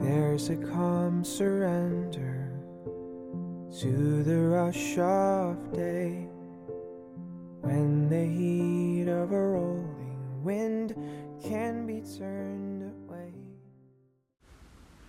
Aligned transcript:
There's 0.00 0.48
a 0.48 0.56
calm 0.56 1.24
surrender 1.24 2.50
to 3.80 4.22
the 4.22 4.38
rush 4.48 4.98
of 4.98 5.72
day 5.72 6.26
when 7.60 8.08
the 8.08 8.24
heat 8.24 9.08
of 9.08 9.30
a 9.32 9.40
rolling 9.40 10.42
wind 10.42 10.96
can 11.42 11.86
be 11.86 12.02
turned. 12.18 12.81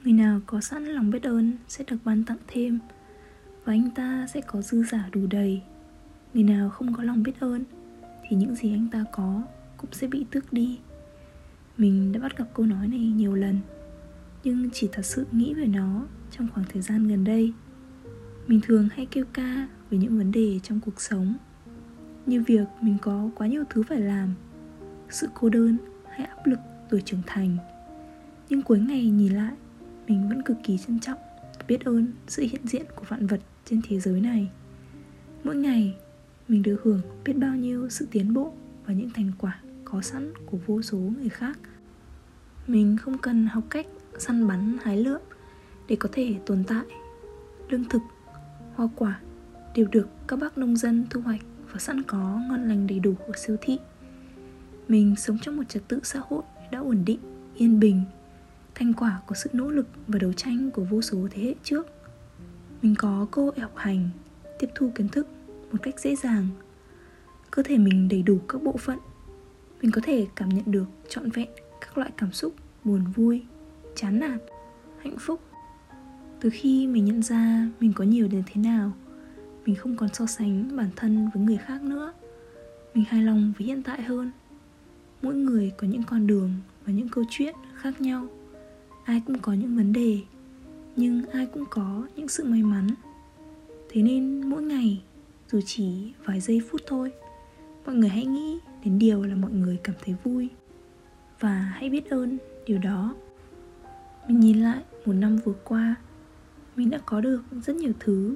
Người 0.03 0.13
nào 0.13 0.41
có 0.45 0.61
sẵn 0.61 0.85
lòng 0.85 1.11
biết 1.11 1.23
ơn 1.23 1.51
sẽ 1.67 1.83
được 1.87 1.97
ban 2.03 2.23
tặng 2.23 2.37
thêm, 2.47 2.79
và 3.65 3.73
anh 3.73 3.89
ta 3.95 4.27
sẽ 4.33 4.41
có 4.41 4.61
dư 4.61 4.83
giả 4.83 5.09
đủ 5.11 5.21
đầy. 5.29 5.61
Người 6.33 6.43
nào 6.43 6.69
không 6.69 6.93
có 6.93 7.03
lòng 7.03 7.23
biết 7.23 7.39
ơn, 7.39 7.63
thì 8.29 8.35
những 8.35 8.55
gì 8.55 8.73
anh 8.73 8.87
ta 8.91 9.05
có 9.11 9.41
cũng 9.77 9.91
sẽ 9.91 10.07
bị 10.07 10.25
tước 10.31 10.53
đi. 10.53 10.79
Mình 11.77 12.11
đã 12.11 12.19
bắt 12.19 12.37
gặp 12.37 12.45
câu 12.53 12.65
nói 12.65 12.87
này 12.87 12.99
nhiều 12.99 13.35
lần, 13.35 13.59
nhưng 14.43 14.69
chỉ 14.73 14.89
thật 14.91 15.05
sự 15.05 15.25
nghĩ 15.31 15.53
về 15.53 15.65
nó 15.65 16.05
trong 16.31 16.47
khoảng 16.53 16.65
thời 16.73 16.81
gian 16.81 17.07
gần 17.07 17.23
đây 17.23 17.53
mình 18.47 18.59
thường 18.63 18.87
hay 18.95 19.05
kêu 19.05 19.25
ca 19.33 19.67
về 19.89 19.97
những 19.97 20.17
vấn 20.17 20.31
đề 20.31 20.59
trong 20.63 20.79
cuộc 20.79 21.01
sống, 21.01 21.33
như 22.25 22.43
việc 22.47 22.65
mình 22.81 22.97
có 23.01 23.29
quá 23.35 23.47
nhiều 23.47 23.63
thứ 23.69 23.83
phải 23.83 23.99
làm, 23.99 24.33
sự 25.09 25.27
cô 25.33 25.49
đơn 25.49 25.77
hay 26.09 26.25
áp 26.25 26.47
lực 26.47 26.59
tuổi 26.89 27.01
trưởng 27.05 27.21
thành 27.27 27.57
nhưng 28.49 28.61
cuối 28.61 28.79
ngày 28.79 29.09
nhìn 29.09 29.33
lại 29.33 29.53
mình 30.07 30.29
vẫn 30.29 30.41
cực 30.41 30.57
kỳ 30.63 30.77
trân 30.77 30.99
trọng 30.99 31.19
và 31.41 31.65
biết 31.67 31.85
ơn 31.85 32.07
sự 32.27 32.43
hiện 32.43 32.67
diện 32.67 32.85
của 32.95 33.03
vạn 33.07 33.27
vật 33.27 33.39
trên 33.65 33.81
thế 33.87 33.99
giới 33.99 34.21
này. 34.21 34.49
Mỗi 35.43 35.55
ngày, 35.55 35.95
mình 36.47 36.63
được 36.63 36.81
hưởng 36.83 37.01
biết 37.25 37.33
bao 37.33 37.55
nhiêu 37.55 37.89
sự 37.89 38.07
tiến 38.11 38.33
bộ 38.33 38.53
và 38.85 38.93
những 38.93 39.09
thành 39.09 39.31
quả 39.37 39.59
có 39.85 40.01
sẵn 40.01 40.33
của 40.45 40.57
vô 40.65 40.81
số 40.81 40.97
người 40.97 41.29
khác. 41.29 41.59
Mình 42.67 42.97
không 42.97 43.17
cần 43.17 43.47
học 43.47 43.63
cách 43.69 43.87
săn 44.17 44.47
bắn 44.47 44.77
hái 44.83 44.97
lượm 44.97 45.21
để 45.87 45.95
có 45.95 46.09
thể 46.11 46.35
tồn 46.45 46.63
tại, 46.67 46.85
lương 47.69 47.85
thực, 47.85 48.01
hoa 48.75 48.87
quả 48.95 49.19
đều 49.75 49.87
được 49.91 50.07
các 50.27 50.39
bác 50.39 50.57
nông 50.57 50.77
dân 50.77 51.05
thu 51.09 51.21
hoạch 51.21 51.41
và 51.71 51.79
sẵn 51.79 52.03
có 52.03 52.41
ngon 52.49 52.67
lành 52.67 52.87
đầy 52.87 52.99
đủ 52.99 53.13
ở 53.19 53.33
siêu 53.35 53.57
thị. 53.61 53.77
Mình 54.87 55.15
sống 55.15 55.37
trong 55.41 55.57
một 55.57 55.63
trật 55.69 55.87
tự 55.87 55.99
xã 56.03 56.21
hội 56.29 56.43
đã 56.71 56.79
ổn 56.79 57.03
định, 57.05 57.19
yên 57.55 57.79
bình 57.79 58.01
thành 58.75 58.93
quả 58.93 59.21
của 59.27 59.35
sự 59.35 59.49
nỗ 59.53 59.71
lực 59.71 59.87
và 60.07 60.19
đấu 60.19 60.33
tranh 60.33 60.71
của 60.71 60.83
vô 60.83 61.01
số 61.01 61.27
thế 61.31 61.43
hệ 61.43 61.55
trước. 61.63 61.87
Mình 62.81 62.95
có 62.97 63.27
cơ 63.31 63.41
hội 63.41 63.59
học 63.59 63.73
hành, 63.75 64.09
tiếp 64.59 64.67
thu 64.75 64.91
kiến 64.95 65.09
thức 65.09 65.27
một 65.71 65.77
cách 65.81 65.99
dễ 65.99 66.15
dàng, 66.15 66.47
cơ 67.51 67.63
thể 67.63 67.77
mình 67.77 68.07
đầy 68.09 68.23
đủ 68.23 68.39
các 68.47 68.63
bộ 68.63 68.77
phận. 68.77 68.99
Mình 69.81 69.91
có 69.91 70.01
thể 70.03 70.27
cảm 70.35 70.49
nhận 70.49 70.71
được 70.71 70.85
trọn 71.09 71.29
vẹn 71.29 71.47
các 71.81 71.97
loại 71.97 72.11
cảm 72.17 72.31
xúc 72.31 72.53
buồn, 72.83 73.03
vui, 73.15 73.43
chán 73.95 74.19
nản, 74.19 74.37
hạnh 74.99 75.17
phúc. 75.19 75.41
Từ 76.39 76.49
khi 76.53 76.87
mình 76.87 77.05
nhận 77.05 77.23
ra 77.23 77.69
mình 77.79 77.93
có 77.93 78.03
nhiều 78.03 78.27
đến 78.27 78.43
thế 78.45 78.61
nào, 78.61 78.91
mình 79.65 79.75
không 79.75 79.97
còn 79.97 80.09
so 80.13 80.25
sánh 80.25 80.75
bản 80.75 80.89
thân 80.95 81.29
với 81.33 81.43
người 81.43 81.57
khác 81.57 81.81
nữa. 81.81 82.13
Mình 82.93 83.05
hài 83.07 83.21
lòng 83.23 83.53
với 83.57 83.67
hiện 83.67 83.83
tại 83.83 84.01
hơn. 84.01 84.31
Mỗi 85.21 85.35
người 85.35 85.71
có 85.77 85.87
những 85.87 86.03
con 86.03 86.27
đường 86.27 86.53
và 86.85 86.93
những 86.93 87.09
câu 87.09 87.23
chuyện 87.29 87.55
khác 87.75 88.01
nhau 88.01 88.27
ai 89.03 89.21
cũng 89.27 89.39
có 89.39 89.53
những 89.53 89.75
vấn 89.75 89.93
đề, 89.93 90.19
nhưng 90.95 91.25
ai 91.25 91.45
cũng 91.45 91.63
có 91.69 92.07
những 92.15 92.27
sự 92.27 92.43
may 92.43 92.63
mắn. 92.63 92.87
Thế 93.89 94.01
nên 94.01 94.49
mỗi 94.49 94.63
ngày, 94.63 95.01
dù 95.51 95.59
chỉ 95.65 96.13
vài 96.25 96.39
giây 96.39 96.61
phút 96.69 96.81
thôi, 96.87 97.11
mọi 97.85 97.95
người 97.95 98.09
hãy 98.09 98.25
nghĩ 98.25 98.59
đến 98.85 98.99
điều 98.99 99.23
là 99.23 99.35
mọi 99.35 99.51
người 99.51 99.79
cảm 99.83 99.95
thấy 100.05 100.15
vui. 100.23 100.49
Và 101.39 101.53
hãy 101.53 101.89
biết 101.89 102.09
ơn 102.09 102.37
điều 102.65 102.77
đó. 102.77 103.15
Mình 104.27 104.39
nhìn 104.39 104.61
lại 104.61 104.83
một 105.05 105.13
năm 105.13 105.37
vừa 105.45 105.53
qua, 105.63 105.95
mình 106.75 106.89
đã 106.89 106.99
có 107.05 107.21
được 107.21 107.43
rất 107.65 107.75
nhiều 107.75 107.93
thứ, 107.99 108.35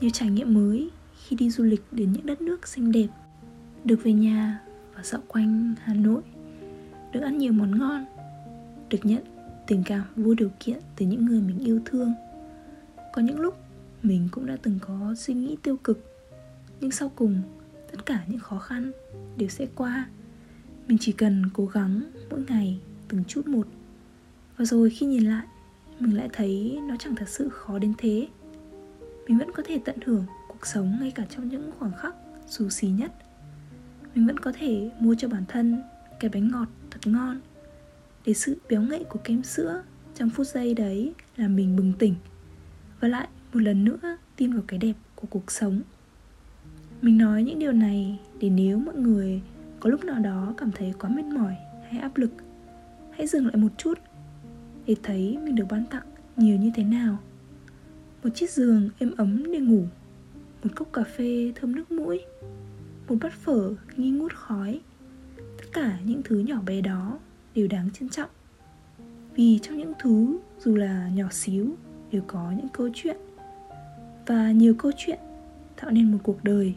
nhiều 0.00 0.10
trải 0.10 0.30
nghiệm 0.30 0.54
mới 0.54 0.90
khi 1.16 1.36
đi 1.36 1.50
du 1.50 1.64
lịch 1.64 1.82
đến 1.92 2.12
những 2.12 2.26
đất 2.26 2.40
nước 2.40 2.68
xinh 2.68 2.92
đẹp, 2.92 3.08
được 3.84 4.00
về 4.02 4.12
nhà 4.12 4.60
và 4.94 5.02
dạo 5.02 5.20
quanh 5.28 5.74
hà 5.82 5.94
nội, 5.94 6.22
được 7.12 7.20
ăn 7.20 7.38
nhiều 7.38 7.52
món 7.52 7.78
ngon, 7.78 8.04
được 8.90 8.98
nhận 9.02 9.22
tình 9.66 9.82
cảm 9.86 10.02
vô 10.16 10.34
điều 10.34 10.50
kiện 10.60 10.78
từ 10.96 11.06
những 11.06 11.26
người 11.26 11.40
mình 11.40 11.58
yêu 11.58 11.80
thương. 11.84 12.12
Có 13.12 13.22
những 13.22 13.40
lúc 13.40 13.56
mình 14.02 14.28
cũng 14.30 14.46
đã 14.46 14.56
từng 14.62 14.78
có 14.80 15.14
suy 15.16 15.34
nghĩ 15.34 15.56
tiêu 15.62 15.76
cực, 15.76 16.14
nhưng 16.80 16.90
sau 16.90 17.12
cùng 17.16 17.42
tất 17.92 18.06
cả 18.06 18.24
những 18.26 18.38
khó 18.38 18.58
khăn 18.58 18.92
đều 19.36 19.48
sẽ 19.48 19.66
qua. 19.74 20.08
Mình 20.88 20.98
chỉ 21.00 21.12
cần 21.12 21.44
cố 21.54 21.66
gắng 21.66 22.02
mỗi 22.30 22.44
ngày 22.48 22.80
từng 23.08 23.24
chút 23.24 23.46
một. 23.46 23.66
Và 24.56 24.64
rồi 24.64 24.90
khi 24.90 25.06
nhìn 25.06 25.24
lại, 25.24 25.46
mình 26.00 26.16
lại 26.16 26.28
thấy 26.32 26.78
nó 26.88 26.96
chẳng 26.98 27.16
thật 27.16 27.28
sự 27.28 27.48
khó 27.48 27.78
đến 27.78 27.94
thế. 27.98 28.28
Mình 29.28 29.38
vẫn 29.38 29.52
có 29.52 29.62
thể 29.66 29.80
tận 29.84 29.96
hưởng 30.04 30.24
cuộc 30.48 30.66
sống 30.66 30.96
ngay 31.00 31.10
cả 31.10 31.26
trong 31.36 31.48
những 31.48 31.70
khoảng 31.78 31.92
khắc 31.92 32.14
xù 32.48 32.68
xí 32.68 32.88
nhất. 32.88 33.12
Mình 34.14 34.26
vẫn 34.26 34.38
có 34.38 34.52
thể 34.58 34.90
mua 35.00 35.14
cho 35.14 35.28
bản 35.28 35.44
thân 35.48 35.82
cái 36.20 36.30
bánh 36.34 36.50
ngọt 36.50 36.68
thật 36.90 37.00
ngon 37.04 37.40
để 38.26 38.34
sự 38.34 38.56
béo 38.68 38.82
ngậy 38.82 39.04
của 39.04 39.18
kem 39.24 39.42
sữa 39.42 39.82
trong 40.14 40.30
phút 40.30 40.46
giây 40.46 40.74
đấy 40.74 41.14
là 41.36 41.48
mình 41.48 41.76
bừng 41.76 41.92
tỉnh. 41.98 42.14
Và 43.00 43.08
lại 43.08 43.28
một 43.52 43.60
lần 43.60 43.84
nữa, 43.84 44.16
tin 44.36 44.52
vào 44.52 44.62
cái 44.66 44.78
đẹp 44.78 44.94
của 45.14 45.26
cuộc 45.30 45.50
sống. 45.50 45.80
Mình 47.02 47.18
nói 47.18 47.42
những 47.42 47.58
điều 47.58 47.72
này 47.72 48.18
để 48.40 48.50
nếu 48.50 48.78
mọi 48.78 48.94
người 48.94 49.42
có 49.80 49.90
lúc 49.90 50.04
nào 50.04 50.18
đó 50.18 50.54
cảm 50.56 50.70
thấy 50.72 50.94
quá 50.98 51.10
mệt 51.10 51.24
mỏi 51.24 51.56
hay 51.90 52.00
áp 52.00 52.16
lực, 52.16 52.30
hãy 53.10 53.26
dừng 53.26 53.46
lại 53.46 53.56
một 53.56 53.72
chút 53.76 53.98
để 54.86 54.96
thấy 55.02 55.38
mình 55.44 55.54
được 55.54 55.64
ban 55.70 55.86
tặng 55.86 56.06
nhiều 56.36 56.56
như 56.56 56.70
thế 56.74 56.84
nào. 56.84 57.18
Một 58.22 58.30
chiếc 58.34 58.50
giường 58.50 58.90
êm 58.98 59.12
ấm 59.16 59.52
để 59.52 59.58
ngủ, 59.58 59.84
một 60.64 60.70
cốc 60.74 60.92
cà 60.92 61.04
phê 61.04 61.52
thơm 61.54 61.74
nước 61.74 61.92
mũi, 61.92 62.20
một 63.08 63.16
bát 63.20 63.32
phở 63.32 63.74
nghi 63.96 64.10
ngút 64.10 64.32
khói, 64.34 64.80
tất 65.36 65.64
cả 65.72 65.98
những 66.04 66.22
thứ 66.24 66.38
nhỏ 66.38 66.60
bé 66.66 66.80
đó 66.80 67.18
đều 67.54 67.68
đáng 67.68 67.90
trân 67.90 68.08
trọng. 68.08 68.30
Vì 69.34 69.58
trong 69.62 69.78
những 69.78 69.92
thứ, 69.98 70.38
dù 70.58 70.76
là 70.76 71.08
nhỏ 71.14 71.26
xíu, 71.30 71.76
đều 72.12 72.22
có 72.26 72.52
những 72.56 72.68
câu 72.68 72.88
chuyện. 72.94 73.16
Và 74.26 74.52
nhiều 74.52 74.74
câu 74.74 74.92
chuyện 74.96 75.18
tạo 75.80 75.90
nên 75.90 76.12
một 76.12 76.18
cuộc 76.22 76.44
đời. 76.44 76.74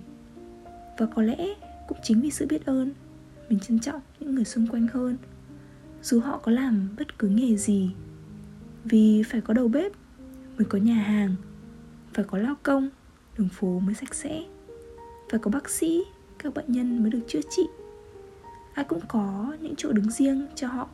Và 0.97 1.05
có 1.05 1.21
lẽ 1.21 1.47
cũng 1.87 1.97
chính 2.03 2.21
vì 2.21 2.31
sự 2.31 2.45
biết 2.49 2.65
ơn, 2.65 2.91
mình 3.49 3.59
trân 3.59 3.79
trọng 3.79 4.01
những 4.19 4.35
người 4.35 4.45
xung 4.45 4.67
quanh 4.67 4.87
hơn. 4.87 5.17
Dù 6.01 6.19
họ 6.19 6.37
có 6.37 6.51
làm 6.51 6.95
bất 6.97 7.19
cứ 7.19 7.27
nghề 7.27 7.55
gì, 7.55 7.91
vì 8.83 9.23
phải 9.23 9.41
có 9.41 9.53
đầu 9.53 9.67
bếp 9.67 9.91
mới 10.57 10.65
có 10.65 10.77
nhà 10.77 10.95
hàng, 10.95 11.35
phải 12.13 12.25
có 12.25 12.37
lao 12.37 12.55
công, 12.63 12.89
đường 13.37 13.49
phố 13.49 13.79
mới 13.79 13.95
sạch 13.95 14.15
sẽ, 14.15 14.43
phải 15.31 15.39
có 15.39 15.51
bác 15.51 15.69
sĩ, 15.69 16.03
các 16.39 16.53
bệnh 16.53 16.71
nhân 16.71 17.03
mới 17.03 17.11
được 17.11 17.19
chữa 17.27 17.41
trị 17.49 17.63
ai 18.73 18.85
cũng 18.85 19.01
có 19.07 19.55
những 19.61 19.73
chỗ 19.77 19.91
đứng 19.91 20.11
riêng 20.11 20.47
cho 20.55 20.67
họ. 20.67 20.89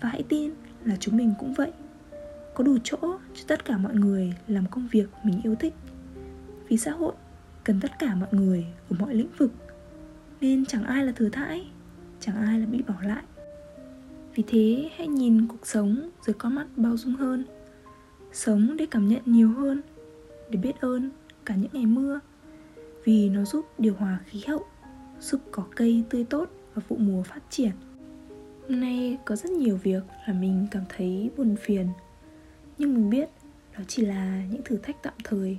Và 0.00 0.08
hãy 0.08 0.22
tin 0.22 0.50
là 0.84 0.96
chúng 1.00 1.16
mình 1.16 1.34
cũng 1.38 1.54
vậy. 1.54 1.72
Có 2.54 2.64
đủ 2.64 2.78
chỗ 2.84 2.98
cho 3.34 3.44
tất 3.46 3.64
cả 3.64 3.76
mọi 3.76 3.94
người 3.94 4.34
làm 4.46 4.66
công 4.70 4.88
việc 4.92 5.06
mình 5.22 5.40
yêu 5.44 5.54
thích. 5.54 5.74
Vì 6.68 6.76
xã 6.76 6.90
hội 6.90 7.12
cần 7.64 7.80
tất 7.80 7.98
cả 7.98 8.14
mọi 8.14 8.28
người 8.32 8.66
ở 8.90 8.96
mọi 8.98 9.14
lĩnh 9.14 9.30
vực. 9.38 9.52
Nên 10.40 10.66
chẳng 10.66 10.84
ai 10.84 11.04
là 11.04 11.12
thừa 11.12 11.28
thãi, 11.28 11.66
chẳng 12.20 12.36
ai 12.36 12.60
là 12.60 12.66
bị 12.66 12.82
bỏ 12.88 12.94
lại. 13.02 13.22
Vì 14.34 14.44
thế, 14.46 14.90
hãy 14.96 15.08
nhìn 15.08 15.46
cuộc 15.46 15.66
sống 15.66 16.10
dưới 16.26 16.34
con 16.34 16.54
mắt 16.54 16.66
bao 16.76 16.96
dung 16.96 17.14
hơn. 17.14 17.44
Sống 18.32 18.76
để 18.76 18.86
cảm 18.90 19.08
nhận 19.08 19.22
nhiều 19.26 19.48
hơn, 19.52 19.82
để 20.50 20.58
biết 20.58 20.80
ơn 20.80 21.10
cả 21.44 21.54
những 21.54 21.70
ngày 21.72 21.86
mưa. 21.86 22.20
Vì 23.04 23.28
nó 23.28 23.44
giúp 23.44 23.66
điều 23.78 23.94
hòa 23.94 24.18
khí 24.26 24.42
hậu, 24.46 24.64
giúp 25.20 25.40
có 25.50 25.64
cây 25.76 26.04
tươi 26.10 26.24
tốt 26.24 26.50
và 26.74 26.82
vụ 26.88 26.96
mùa 26.96 27.22
phát 27.22 27.42
triển. 27.50 27.72
Hôm 28.68 28.80
nay 28.80 29.18
có 29.24 29.36
rất 29.36 29.50
nhiều 29.50 29.76
việc 29.76 30.02
là 30.26 30.34
mình 30.34 30.66
cảm 30.70 30.84
thấy 30.88 31.30
buồn 31.36 31.56
phiền. 31.56 31.88
Nhưng 32.78 32.94
mình 32.94 33.10
biết 33.10 33.28
đó 33.76 33.80
chỉ 33.88 34.06
là 34.06 34.44
những 34.50 34.62
thử 34.64 34.76
thách 34.76 35.02
tạm 35.02 35.14
thời. 35.24 35.58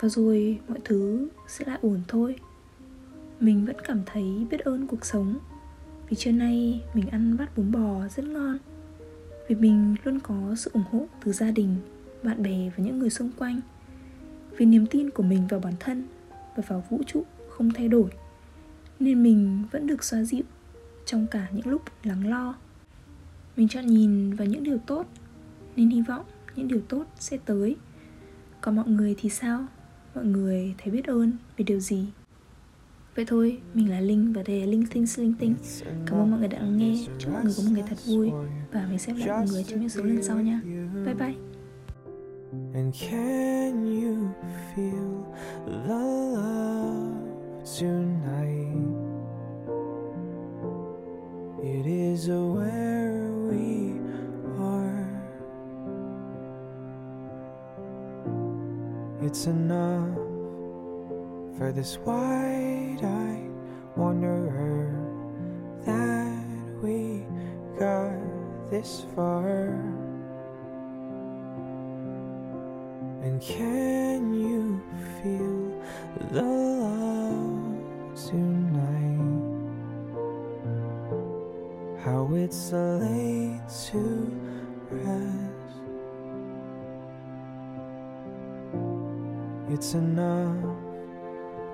Và 0.00 0.08
rồi 0.08 0.60
mọi 0.68 0.78
thứ 0.84 1.28
sẽ 1.48 1.64
lại 1.64 1.78
ổn 1.82 2.00
thôi. 2.08 2.36
Mình 3.40 3.66
vẫn 3.66 3.76
cảm 3.84 4.02
thấy 4.06 4.46
biết 4.50 4.60
ơn 4.60 4.86
cuộc 4.86 5.04
sống. 5.04 5.38
Vì 6.08 6.16
trưa 6.16 6.32
nay 6.32 6.82
mình 6.94 7.08
ăn 7.08 7.36
bát 7.36 7.56
bún 7.56 7.72
bò 7.72 8.08
rất 8.16 8.24
ngon. 8.24 8.58
Vì 9.48 9.54
mình 9.54 9.96
luôn 10.04 10.20
có 10.20 10.54
sự 10.56 10.70
ủng 10.74 10.84
hộ 10.90 11.06
từ 11.24 11.32
gia 11.32 11.50
đình, 11.50 11.76
bạn 12.22 12.42
bè 12.42 12.70
và 12.76 12.84
những 12.84 12.98
người 12.98 13.10
xung 13.10 13.30
quanh. 13.38 13.60
Vì 14.56 14.66
niềm 14.66 14.86
tin 14.86 15.10
của 15.10 15.22
mình 15.22 15.46
vào 15.46 15.60
bản 15.60 15.74
thân 15.80 16.06
và 16.56 16.62
vào 16.68 16.84
vũ 16.90 17.00
trụ 17.06 17.24
không 17.48 17.70
thay 17.70 17.88
đổi. 17.88 18.10
Nên 19.00 19.22
mình 19.22 19.64
vẫn 19.70 19.86
được 19.86 20.04
xoa 20.04 20.22
dịu 20.22 20.44
trong 21.06 21.26
cả 21.26 21.48
những 21.52 21.66
lúc 21.66 21.82
lắng 22.02 22.26
lo. 22.26 22.54
Mình 23.56 23.68
chọn 23.68 23.86
nhìn 23.86 24.34
vào 24.34 24.46
những 24.46 24.62
điều 24.62 24.78
tốt 24.78 25.06
nên 25.76 25.90
hy 25.90 26.02
vọng 26.02 26.24
những 26.56 26.68
điều 26.68 26.80
tốt 26.88 27.04
sẽ 27.18 27.38
tới. 27.44 27.76
Còn 28.60 28.76
mọi 28.76 28.88
người 28.88 29.14
thì 29.18 29.28
sao? 29.28 29.66
Mọi 30.14 30.24
người 30.24 30.74
thấy 30.78 30.92
biết 30.92 31.06
ơn 31.06 31.32
về 31.56 31.64
điều 31.64 31.80
gì? 31.80 32.06
Vậy 33.14 33.24
thôi, 33.28 33.58
mình 33.74 33.90
là 33.90 34.00
Linh 34.00 34.32
và 34.32 34.42
đây 34.42 34.60
là 34.60 34.66
Linh 34.66 34.86
Tinh 34.86 35.06
Linh 35.16 35.34
Tinh. 35.38 35.54
Cảm 36.06 36.18
ơn 36.18 36.30
mọi 36.30 36.40
người 36.40 36.48
đã 36.48 36.58
lắng 36.58 36.76
nghe. 36.76 37.06
Chúc 37.18 37.32
mọi 37.32 37.44
người 37.44 37.54
có 37.56 37.62
một 37.62 37.70
ngày 37.72 37.84
thật 37.88 37.96
vui 38.06 38.30
Và 38.72 38.86
mình 38.88 38.98
sẽ 38.98 39.12
gặp 39.12 39.26
lại 39.26 39.38
mọi 39.38 39.46
người 39.52 39.64
trong 39.64 39.80
những 39.80 39.88
số 39.88 40.02
lần 40.02 40.22
sau 40.22 40.40
nha. 40.40 40.60
Bye 41.04 41.14
bye. 41.14 41.34
And 42.74 42.94
can 43.10 44.02
you 44.02 44.33
It's 59.24 59.46
enough 59.46 60.14
for 61.56 61.72
this 61.72 61.96
wide-eyed 62.04 63.50
wanderer 63.96 64.92
that 65.86 66.44
we 66.82 67.24
got 67.78 68.70
this 68.70 69.06
far. 69.16 69.80
And 73.22 73.40
can 73.40 74.34
you 74.34 74.82
feel 75.22 75.82
the 76.30 76.42
love 76.42 78.28
tonight? 78.28 79.24
How 82.04 82.28
it's 82.34 82.72
late 82.72 83.62
to 83.86 84.30
rest. 84.90 85.53
It's 89.74 89.94
enough 89.94 90.78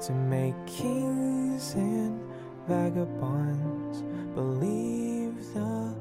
to 0.06 0.12
make 0.12 0.55
kings 0.67 1.75
and 1.75 2.19
vagabonds 2.67 4.02
believe 4.35 5.37
the 5.52 5.94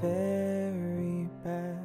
very 0.00 1.28
best. 1.42 1.79